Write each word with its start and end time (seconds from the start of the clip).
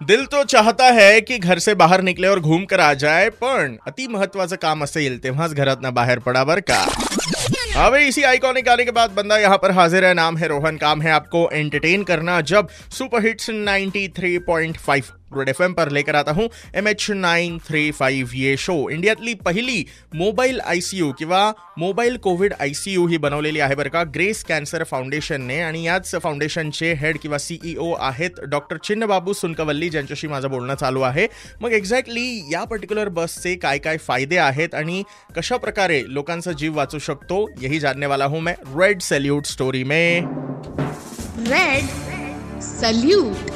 दिल 0.00 0.24
तो 0.26 0.42
चाहता 0.44 0.84
है 0.84 1.20
कि 1.20 1.38
घर 1.38 1.58
से 1.58 1.74
बाहर 1.74 2.02
निकले 2.02 2.28
और 2.28 2.40
घूम 2.40 2.64
कर 2.64 2.80
आ 2.80 2.94
जाए, 2.94 3.28
पण 3.30 3.76
अति 3.86 4.06
महत्वाचं 4.08 4.56
काम 4.56 4.82
असेल 4.82 5.18
तेव्हाच 5.18 5.50
घरातनं 5.50 5.94
बाहेर 5.94 6.18
पडा 6.18 6.44
बर 6.44 6.60
का. 6.60 6.80
अब 7.76 7.94
इसी 7.94 8.22
आइकॉनिक 8.22 8.64
गाने 8.64 8.84
के 8.84 8.90
बाद 8.90 9.10
बंदा 9.10 9.36
यहाँ 9.38 9.58
पर 9.58 9.70
हाजिर 9.70 10.04
है. 10.04 10.14
नाम 10.14 10.36
है 10.36 10.48
रोहन. 10.48 10.76
काम 10.76 11.02
है 11.02 11.10
आपको 11.10 11.48
एंटरटेन 11.52 12.02
करना 12.04 12.40
जब 12.40 12.68
सुपरहिट्स 12.90 13.50
93.5 13.50 15.10
रेड 15.38 15.48
एफ 15.48 15.62
पर 15.76 15.90
लेकर 15.90 16.14
आता 16.14 16.32
हूँ 16.32 16.48
M 16.74 16.88
H 16.88 17.10
nine 17.10 17.58
three 17.58 17.90
five 17.90 18.38
ये 18.38 18.56
शो 18.56 18.90
इंडियातली 18.90 19.34
पहिली 19.34 19.84
मोबाईल 20.14 20.60
आय 20.60 20.80
सी 20.80 20.98
यू 20.98 21.12
किंवा 21.12 21.52
mobile 21.78 22.16
covid 22.16 22.52
I 22.60 22.72
C 22.72 22.92
U 22.92 23.06
ही 23.06 23.16
बनवलेली 23.16 23.60
आहे 23.60 23.74
बरं 23.74 23.88
का. 23.88 24.02
ग्रेस 24.04 24.44
कॅन्सर 24.44 24.84
फाउंडेशनने 24.84 25.60
आणि 25.60 25.86
याच 25.86 26.14
फाउंडेशनचे 26.22 26.92
हेड 26.92 27.18
किंवा 27.18 27.38
सीईओ 27.38 27.92
आहेत 27.92 28.40
डॉक्टर 28.48 28.76
चिन्नबाबू 28.76 29.32
सुनकवल्ली 29.32 29.88
ज्यांच्याशी 29.88 30.26
माझं 30.26 30.50
बोलणं 30.50 30.74
चालू 30.74 31.00
आहे. 31.00 31.26
मग 31.60 31.72
एक्झॅक्टली 31.72 32.26
या 32.52 32.64
पर्टिक्युलर 32.64 33.08
बसचे 33.08 33.54
काय 33.54 33.78
काय 33.78 33.96
फायदे 33.96 34.36
आहेत 34.36 34.74
आणि 34.74 35.02
कशा 35.36 35.56
प्रकारे 35.56 36.02
लोकांचा 36.06 36.52
जीव 36.52 36.76
वाचू 36.76 36.98
शकतो 36.98 37.50
यही 37.60 37.78
जानने 37.78 38.06
वाला 38.06 38.24
हूं 38.24 38.40
मैं. 38.40 38.54
रेड 38.78 39.00
सैल्यूट 39.00 39.46
स्टोरी 39.46 39.84
में. 39.84 40.26
रेड 41.50 41.84
सल्यूट 42.62 43.50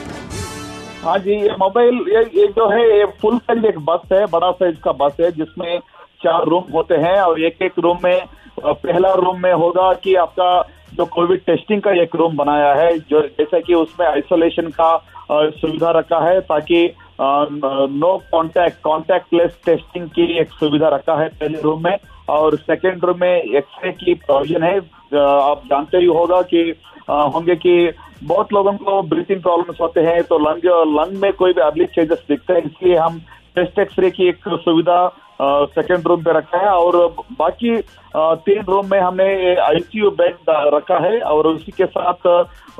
हाँ 1.05 1.19
जी 1.19 1.33
ये 1.33 1.55
मोबाइल 1.59 1.95
ये, 2.09 2.21
ये 2.41 2.47
जो 2.47 2.69
है 2.69 2.99
ये 2.99 3.05
फुल 3.21 3.39
साइज़ 3.39 3.67
एक 3.67 3.79
बस 3.85 4.13
है 4.13 4.25
बड़ा 4.27 4.51
साइज़ 4.51 4.81
का 4.81 4.93
बस 4.93 5.17
है 5.21 5.31
जिसमें 5.33 5.79
चार 6.23 6.45
रूम 6.45 6.65
होते 6.75 6.95
हैं 6.95 7.21
और 7.21 7.41
एक 7.41 7.63
एक 7.63 7.79
रूम 7.79 7.99
में 8.05 8.21
पहला 8.65 9.13
रूम 9.15 9.41
में 9.43 9.53
होगा 9.53 9.93
कि 9.95 10.15
आपका 10.23 10.51
जो 10.95 11.05
कोविड 11.07 11.41
टेस्टिंग 11.41 11.83
का 11.83 11.91
एक 12.03 12.17
रूम 12.17 12.37
बनाया 12.37 12.73
है 12.75 12.99
जो 13.11 13.21
जैसे 13.39 13.61
कि 13.61 13.75
उसमें 13.75 14.07
आइसोलेशन 14.07 14.69
का 14.81 14.91
सुविधा 15.31 15.91
रखा 15.91 16.19
है 16.21 16.41
ताकि 16.41 16.85
नो 17.21 18.17
कांटेक्ट 18.35 18.77
कांटेक्टलेस 18.85 19.59
टेस्टिंग 19.67 20.09
की 20.09 20.27
एक 20.41 20.53
सुविधा 20.61 20.89
रखा 20.89 21.17
है 21.21 21.29
पहले 21.29 21.61
रूम 21.61 21.85
में 21.85 21.97
और 22.29 22.57
सेकेंड 22.59 23.05
रूम 23.05 23.21
में 23.21 23.43
एक्सरे 23.43 23.93
की 23.93 24.15
प्रोविज़न 24.27 24.63
है। 24.63 24.79
आप 25.15 25.63
जानते 25.67 25.99
ही 25.99 26.07
होगा 26.19 26.43
कि 26.53 26.63
होंगे 27.11 27.57
कि 27.57 27.75
बहुत 28.23 28.53
लोगों 28.53 28.73
को 28.73 29.01
ब्रीथिंग 29.09 29.43
प्रॉब्लम्स 29.43 29.81
होते 29.81 30.01
हैं 30.01 30.23
तो 30.23 30.39
लंग 30.39 30.65
लंग 30.99 31.21
में 31.23 31.33
कोई 31.33 31.53
भी 31.53 31.61
अर्ली 31.61 31.85
चेंजेस 31.87 32.23
दिखते 32.29 32.53
हैं, 32.53 32.63
इसलिए 32.63 32.97
हम 32.97 33.19
टेस्ट 33.57 33.79
एक्सरे 33.79 34.11
की 34.11 34.29
एक 34.29 34.49
सुविधा 34.49 34.99
सेकेंड 35.43 36.07
रूम 36.09 36.23
पे 36.23 36.33
रखा 36.39 36.59
है 36.59 36.71
और 36.71 36.97
बाकी 37.39 37.77
तीन 38.17 38.63
रूम 38.69 38.91
में 38.91 38.99
हमने 39.01 39.55
आईसीयू 39.57 40.11
बेड 40.11 40.51
रखा 40.75 40.99
है 41.05 41.21
और 41.21 41.47
उसी 41.47 41.73
के 41.73 41.87
साथ 41.87 42.27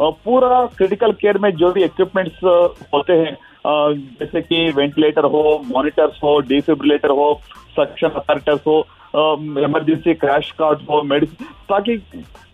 पूरा 0.01 0.65
क्रिटिकल 0.77 1.13
केयर 1.13 1.39
में 1.39 1.51
जो 1.57 1.73
भी 1.73 1.85
इक्विपमेंट्स 1.85 2.45
होते 2.95 3.13
हैं 3.13 3.37
जैसे 4.21 4.41
कि 4.41 4.71
वेंटिलेटर 4.77 5.25
हो 5.25 5.43
मॉनिटर्स 5.67 6.21
हो 6.23 6.39
डिफिब्रिलेटर 6.49 7.11
हो 7.21 7.33
सक्शन 7.79 8.21
अपैरेटस 8.21 8.63
हो 8.67 8.79
इमरजेंसी 9.65 10.15
क्रैश 10.15 10.51
कार्ड 10.59 10.79
हो 10.91 11.03
मेडिसिन 11.03 11.47
ताकि 11.69 11.97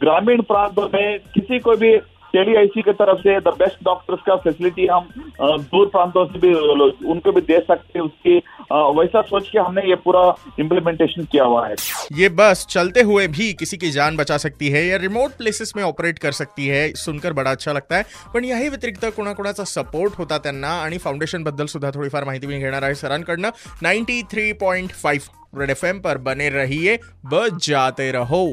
ग्रामीण 0.00 0.42
प्रांतों 0.42 0.88
में 0.94 1.18
किसी 1.34 1.58
को 1.58 1.76
भी 1.76 1.96
टेली 2.34 2.56
आईसी 2.56 2.82
की 2.82 2.92
तरफ़ 2.94 3.18
से 3.18 3.38
द 3.40 3.54
बेस्ट 3.58 3.84
डॉक्टर्स 3.84 4.20
का 4.26 4.36
फैसिलिटी 4.36 4.86
हम 4.86 5.08
दूर 5.40 5.86
प्रांतों 5.88 6.24
से 6.26 6.38
भी 6.38 6.54
उनको 7.10 7.32
भी 7.32 7.40
दे 7.42 7.58
सकते 7.60 7.98
हैं 7.98 8.06
उसकी 8.06 8.36
वैसा 8.98 9.20
सोच 9.22 9.48
के 9.48 9.58
हमने 9.58 9.82
ये 9.88 9.94
पूरा 10.04 10.22
इम्प्लीमेंटेशन 10.60 11.24
किया 11.24 11.44
हुआ 11.44 11.66
है। 11.66 11.74
ये 12.12 12.28
बस 12.38 12.66
चलते 12.70 13.02
हुए 13.02 13.26
भी 13.28 13.52
किसी 13.52 13.76
की 13.76 13.90
जान 13.90 14.16
बचा 14.16 14.38
सकती 14.38 14.68
है 14.70 14.84
या 14.86 14.96
रिमोट 14.96 15.36
प्लेसेस 15.38 15.72
में 15.76 15.82
ऑपरेट 15.84 16.18
कर 16.18 16.32
सकती 16.32 16.66
है, 16.66 16.88
सुनकर 16.94 17.32
बडा 17.32 17.50
अच्छा 17.50 17.72
लगता 17.72 17.96
है। 17.96 18.04
पण 18.34 18.44
याही 18.44 18.68
व्यतिरिक्त 18.68 19.04
कोणाकोणाचा 19.16 19.64
सपोर्ट 19.64 20.18
होता 20.18 20.38
त्यांना 20.38 20.74
आणि 20.82 20.98
फाउंडेशन 20.98 21.44
बद्दल 21.44 21.66
सुद्धा 21.66 21.90
थोडीफार 21.90 22.24
माहिती 22.24 22.46
मी 22.46 22.58
घेणार 22.58 22.82
आहे 22.82 22.94
सरांकडनं. 22.96 23.50
Ninety 23.82 24.22
three 24.30 24.52
point 24.60 24.92
five 24.92 25.60
red 25.60 25.70
F 25.70 25.86
M 25.86 25.98
पर 26.00 26.16
बने 26.18 26.48
रहिए 26.50 26.96
बच 27.24 27.66
जाते 27.68 28.10
रहो। 28.12 28.46